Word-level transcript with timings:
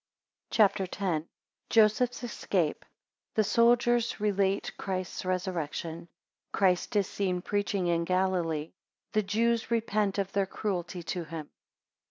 CHAPTER 0.49 0.85
X. 0.85 0.97
1 0.99 1.27
Joseph's 1.69 2.23
escape. 2.23 2.85
2 2.85 2.87
The 3.35 3.43
soldiers 3.43 4.19
relate 4.19 4.73
Christ's 4.75 5.25
resurrection. 5.25 5.95
18 5.95 6.07
Christ 6.53 6.95
is 6.95 7.07
seen 7.07 7.43
preaching 7.43 7.85
in 7.85 8.03
Galilee. 8.05 8.71
21 8.71 8.71
The 9.13 9.21
Jews 9.23 9.69
repent 9.69 10.17
of 10.17 10.31
their 10.31 10.47
cruelty 10.47 11.03
to 11.03 11.25
him. 11.25 11.51